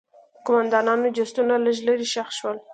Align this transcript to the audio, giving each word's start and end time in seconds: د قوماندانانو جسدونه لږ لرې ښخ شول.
د 0.35 0.37
قوماندانانو 0.45 1.07
جسدونه 1.17 1.55
لږ 1.65 1.77
لرې 1.87 2.07
ښخ 2.13 2.29
شول. 2.37 2.57